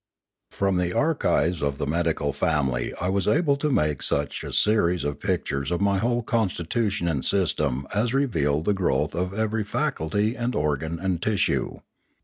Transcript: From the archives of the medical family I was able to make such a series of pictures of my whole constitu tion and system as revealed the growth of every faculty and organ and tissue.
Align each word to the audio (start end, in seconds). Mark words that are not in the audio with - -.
From 0.49 0.77
the 0.77 0.93
archives 0.93 1.61
of 1.61 1.77
the 1.77 1.85
medical 1.85 2.33
family 2.33 2.91
I 2.99 3.09
was 3.09 3.27
able 3.27 3.55
to 3.57 3.69
make 3.69 4.01
such 4.01 4.43
a 4.43 4.51
series 4.51 5.03
of 5.03 5.19
pictures 5.19 5.69
of 5.69 5.79
my 5.79 5.99
whole 5.99 6.23
constitu 6.23 6.89
tion 6.89 7.07
and 7.07 7.23
system 7.23 7.85
as 7.93 8.11
revealed 8.11 8.65
the 8.65 8.73
growth 8.73 9.13
of 9.13 9.31
every 9.31 9.63
faculty 9.63 10.35
and 10.35 10.55
organ 10.55 10.97
and 10.99 11.21
tissue. 11.21 11.81